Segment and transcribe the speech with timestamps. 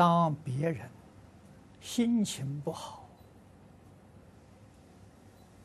[0.00, 0.88] 当别人
[1.78, 3.06] 心情不好，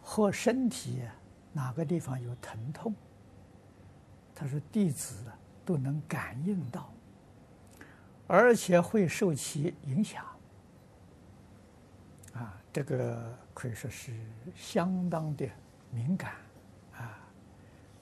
[0.04, 1.04] 或身体
[1.54, 2.94] 哪个地方有疼痛，
[4.36, 5.32] 他说弟子
[5.64, 6.92] 都能感应到，
[8.28, 10.26] 而且会受其影响。
[12.34, 14.14] 啊，这个可以说是
[14.54, 15.50] 相当的
[15.92, 16.34] 敏感
[16.98, 17.18] 啊！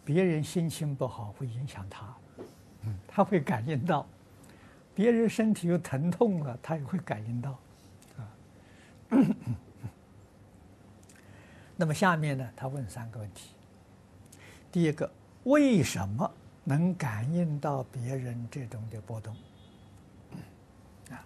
[0.04, 2.18] 别人心情不好会影响他，
[2.82, 4.08] 嗯，他会感应到；
[4.96, 7.60] 别人身体有疼痛了，他也会感应到，
[8.18, 8.30] 啊。
[11.76, 13.56] 那么下面呢，他问三个问题：
[14.72, 15.12] 第一个，
[15.44, 16.32] 为什么
[16.64, 19.36] 能感应到别人这种的波动？
[21.10, 21.26] 啊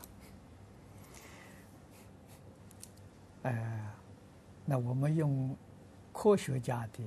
[3.44, 3.94] 呃，
[4.66, 5.56] 那我们用
[6.12, 7.04] 科学家的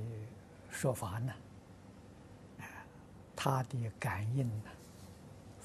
[0.70, 1.33] 说法呢，
[3.34, 4.70] 他的感应呢，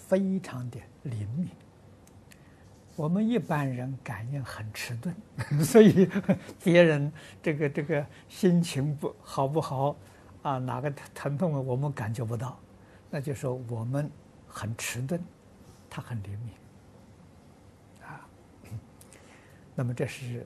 [0.07, 1.49] 非常的灵敏。
[2.95, 5.15] 我们一般人感应很迟钝，
[5.63, 6.09] 所以
[6.63, 7.11] 别人
[7.43, 9.95] 这个这个心情不好不好
[10.41, 12.57] 啊，哪个疼痛啊，我们感觉不到，
[13.09, 14.09] 那就说我们
[14.47, 15.19] 很迟钝，
[15.89, 16.53] 他很灵敏
[18.05, 18.25] 啊。
[19.75, 20.45] 那么这是。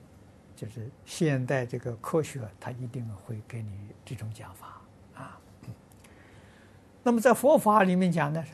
[0.56, 3.72] 就是现代这个科学，它一定会给你
[4.04, 4.82] 这种讲法
[5.14, 5.40] 啊。
[7.02, 8.52] 那么在佛法里面讲呢，是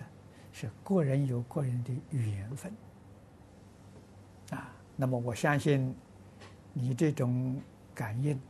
[0.59, 2.73] 是个人有个人的缘分
[4.53, 4.73] 啊。
[4.97, 5.95] 那么我相信
[6.73, 7.61] 你这种
[7.95, 8.41] 感应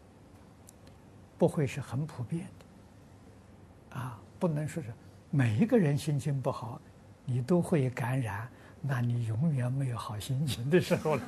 [1.36, 4.92] 不会是很普遍的啊，不能说是
[5.32, 6.80] 每一个人心情不好，
[7.24, 8.48] 你都会感染，
[8.80, 11.22] 那你永远没有好心情的时候了，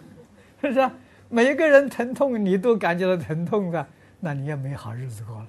[0.62, 0.90] 是不是？
[1.28, 3.86] 每一个人疼痛，你都感觉到疼痛的，
[4.20, 5.48] 那你也没好日子过了，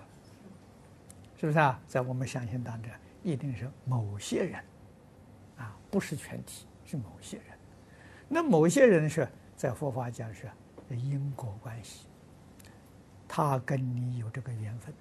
[1.40, 1.80] 是不是啊？
[1.88, 2.92] 在我们相信当中，
[3.26, 4.64] 一定是某些人，
[5.58, 7.48] 啊，不是全体，是某些人。
[8.30, 10.48] 那某些人是在佛法讲是
[10.90, 12.06] 因果关系，
[13.28, 14.94] 他跟你有这个缘分，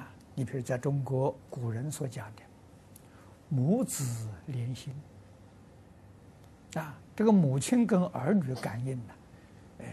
[0.00, 2.42] 啊，你比如在中国古人所讲的
[3.50, 4.94] 母子连心。
[6.74, 9.14] 啊，这个母亲跟儿女感应呢，
[9.78, 9.86] 呃，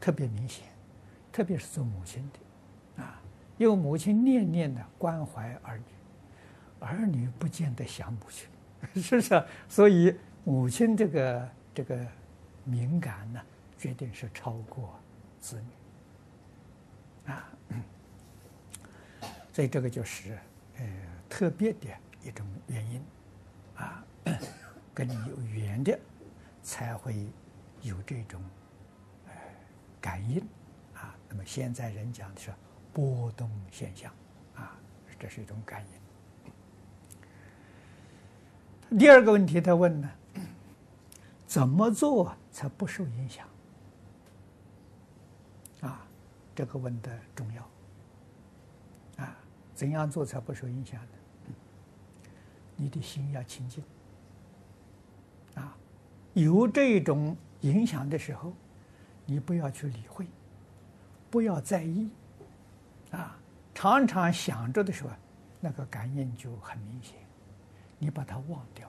[0.00, 0.66] 特别明显，
[1.32, 2.38] 特别是做母亲的，
[3.60, 5.84] 啊，因为母亲念念的关怀儿女，
[6.80, 8.48] 儿女不见得想母亲，
[9.02, 9.44] 是不是？
[9.68, 12.06] 所以母亲这个这个
[12.64, 13.40] 敏感呢，
[13.78, 14.98] 绝对是超过
[15.38, 15.60] 子
[17.26, 17.48] 女，啊，
[19.52, 20.38] 所以这个就是
[20.78, 20.86] 呃
[21.28, 21.88] 特别的
[22.24, 23.02] 一种原因，
[23.76, 24.04] 啊，
[24.94, 25.98] 跟你有缘的。
[26.62, 27.26] 才会
[27.80, 28.38] 有这种
[29.26, 29.32] 呃
[29.98, 30.38] 感应
[30.94, 31.16] 啊。
[31.26, 32.52] 那么现在人讲的是
[32.92, 34.12] 波动现象
[34.54, 34.76] 啊，
[35.18, 35.84] 这是一种感
[38.90, 38.98] 应。
[38.98, 40.10] 第二个问题他问呢，
[41.46, 43.48] 怎么做才不受影响？
[45.80, 46.06] 啊，
[46.54, 49.36] 这个问的重要啊，
[49.74, 51.08] 怎样做才不受影响呢？
[52.76, 53.82] 你的心要清净。
[56.32, 58.52] 有这种影响的时候，
[59.26, 60.24] 你不要去理会，
[61.28, 62.08] 不要在意，
[63.12, 63.36] 啊，
[63.74, 65.10] 常常想着的时候，
[65.60, 67.16] 那个感应就很明显，
[67.98, 68.88] 你把它忘掉，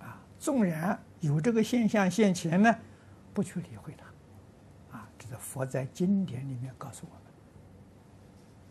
[0.00, 2.74] 啊，纵然有这个现象现前呢，
[3.34, 7.14] 不去理会它，啊，这是佛在经典里面告诉我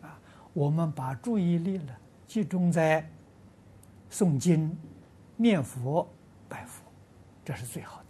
[0.04, 0.20] 们，啊，
[0.54, 1.94] 我们把注意力呢
[2.26, 3.10] 集中在
[4.10, 4.78] 诵经、
[5.36, 6.08] 念佛、
[6.48, 6.84] 拜佛。
[7.46, 8.04] 这是最好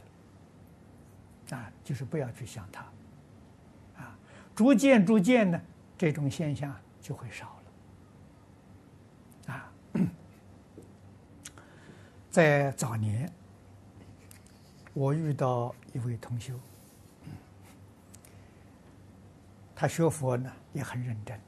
[1.50, 2.82] 的，啊，就是不要去想它，
[3.98, 4.18] 啊，
[4.56, 5.62] 逐渐逐渐呢，
[5.98, 7.60] 这种现象就会少
[9.48, 9.72] 了，啊，
[12.30, 13.32] 在早年，
[14.94, 16.54] 我遇到一位同修，
[19.76, 21.40] 他学佛呢也很认真，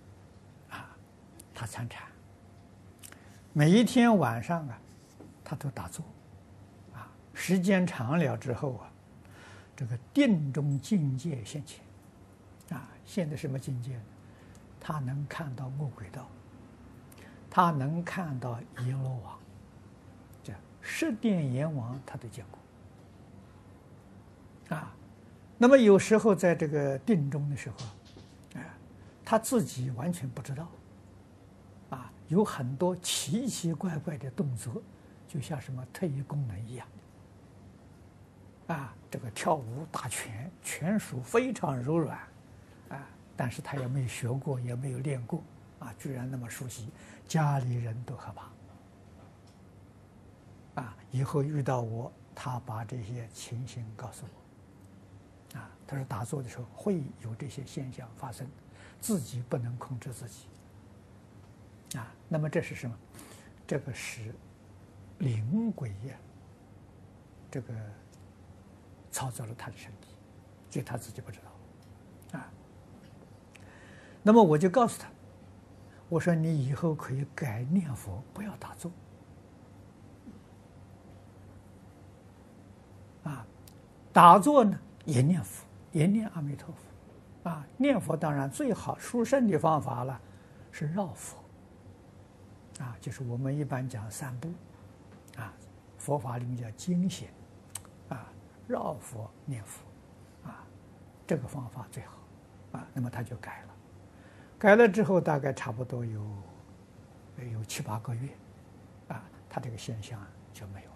[0.72, 0.90] 啊，
[1.54, 2.08] 他参禅，
[3.54, 4.80] 每一天晚上啊，
[5.44, 6.04] 他都打坐。
[6.94, 8.92] 啊时间长了之后啊，
[9.76, 11.86] 这个定中境界现前，
[12.72, 14.02] 啊，现在什么境界呢？
[14.80, 16.28] 他能看到饿鬼道，
[17.50, 19.38] 他能看到阎罗王，
[20.44, 22.46] 这十殿阎王他都见
[24.70, 24.94] 过，啊，
[25.58, 27.76] 那么有时候在这个定中的时候，
[28.60, 28.64] 啊，
[29.26, 30.68] 他自己完全不知道，
[31.90, 34.82] 啊，有很多奇奇怪怪的动作，
[35.28, 36.88] 就像什么特异功能一样。
[38.68, 42.20] 啊，这个跳舞打拳，拳术非常柔软，
[43.40, 45.42] 但是他也没有学过，也没有练过，
[45.80, 46.90] 啊，居然那么熟悉，
[47.26, 48.34] 家里人都害
[50.76, 55.58] 怕，啊，以后遇到我，他把这些情形告诉我。
[55.58, 58.46] 啊，他说打坐的时候会有这些现象发生，
[59.00, 60.50] 自己不能控制自己。
[61.98, 62.94] 啊，那么这是什么？
[63.66, 64.36] 这个是
[65.20, 66.18] 灵鬼呀，
[67.50, 67.74] 这个
[69.10, 70.10] 操作了他的身体，
[70.70, 72.38] 所以他自己不知道。
[72.38, 72.52] 啊，
[74.30, 75.10] 那么我就告诉他，
[76.08, 78.92] 我说你以后可以改念佛，不要打坐。
[83.24, 83.44] 啊，
[84.14, 90.22] 打坐呢也念佛，也念阿弥陀佛，啊，念佛当然最好殊胜的方法了，
[90.72, 91.40] 是绕佛。
[92.84, 94.48] 啊，就是我们一般讲三步，
[95.38, 95.52] 啊，
[95.98, 97.34] 佛法里面叫精显，
[98.10, 98.32] 啊，
[98.68, 99.82] 绕佛念佛，
[100.48, 100.64] 啊，
[101.26, 102.14] 这个方法最好，
[102.74, 103.74] 啊，那么他就改了，
[104.60, 106.22] 改了之后大概差不多有
[107.54, 108.30] 有七八个月，
[109.08, 110.22] 啊，他这个现象
[110.54, 110.90] 就没有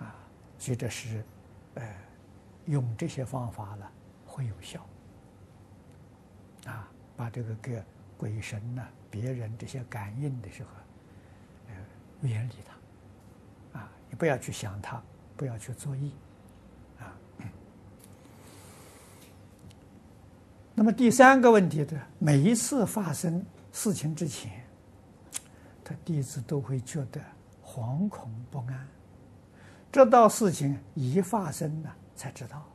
[0.00, 0.14] 了，啊，
[0.58, 1.24] 所以这是，
[1.74, 1.96] 呃，
[2.66, 3.86] 用这些方法呢
[4.26, 4.86] 会有效，
[6.66, 7.82] 啊，把这个给。
[8.20, 10.68] 鬼神呐、别人这些感应的时候，
[11.68, 11.74] 呃，
[12.28, 12.54] 远离
[13.72, 15.02] 他，啊，你不要去想他，
[15.38, 16.12] 不要去作意，
[16.98, 17.16] 啊。
[20.80, 24.64] 那么第三个问题的，每一次发生事情之前，
[25.84, 27.20] 他弟子都会觉得
[27.62, 28.88] 惶恐不安。
[29.92, 32.66] 这道事情一发生了，才知道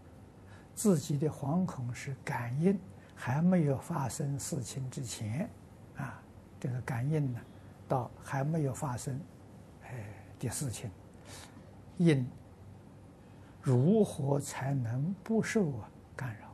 [0.75, 2.79] 自己的惶恐是感应。
[3.15, 5.49] 还没有发生事情之前，
[5.97, 6.21] 啊，
[6.59, 7.39] 这个感应呢，
[7.87, 9.19] 到还没有发生，
[9.81, 10.91] 哎的事情，
[11.97, 12.23] 应
[13.63, 16.44] 如何才能不受啊干扰？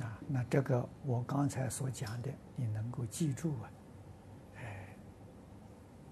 [0.00, 3.70] 啊，那这个我刚才所讲的，你能够记住啊，
[4.56, 4.96] 哎，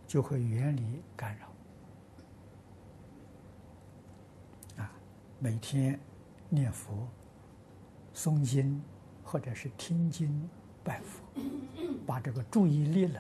[0.07, 1.47] 就会远离干扰。
[4.83, 4.93] 啊，
[5.39, 5.99] 每天
[6.49, 7.09] 念佛。
[8.15, 8.79] 诵经，
[9.25, 10.47] 或者是听经
[10.85, 11.23] 拜佛，
[12.07, 13.19] 把这个注意力呢，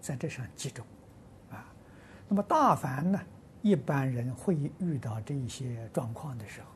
[0.00, 0.82] 在这上集中，
[1.50, 1.70] 啊，
[2.26, 3.20] 那么大凡呢，
[3.60, 6.66] 一般人会遇到这一些状况的时候，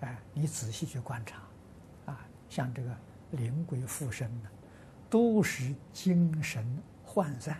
[0.00, 1.40] 哎，你仔细去观察，
[2.48, 2.96] 像这个
[3.32, 4.48] 灵鬼附身呢，
[5.08, 6.64] 都是精神
[7.06, 7.56] 涣散，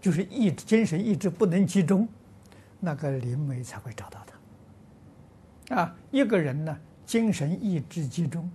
[0.00, 2.08] 就是意精神意志不能集中，
[2.78, 4.24] 那个灵媒才会找到
[5.68, 6.78] 他，啊，一个人呢。
[7.06, 8.48] 精神意志集中，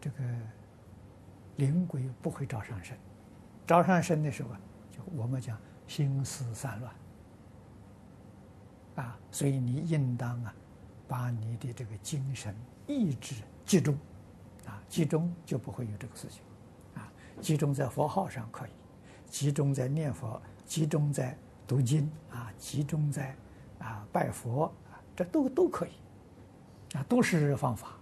[0.00, 0.24] 这个
[1.58, 2.98] 灵鬼不会找上身。
[3.64, 4.48] 找上身的时候，
[4.90, 6.92] 就我们讲心思散乱
[8.96, 10.52] 啊，所以你应当啊，
[11.06, 12.52] 把你的这个精神
[12.88, 13.96] 意志集中
[14.66, 16.42] 啊，集中就不会有这个事情
[16.94, 17.10] 啊。
[17.40, 18.70] 集中在佛号上可以，
[19.30, 21.36] 集中在念佛，集中在
[21.66, 23.34] 读经啊，集中在
[23.78, 24.72] 啊拜佛，
[25.16, 25.90] 这都都可以。
[26.94, 27.98] 啊，都是方法。